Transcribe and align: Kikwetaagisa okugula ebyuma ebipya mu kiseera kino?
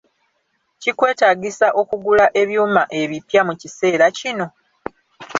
Kikwetaagisa 0.81 1.67
okugula 1.81 2.25
ebyuma 2.41 2.83
ebipya 3.01 3.41
mu 3.47 3.53
kiseera 3.61 4.05
kino? 4.17 4.47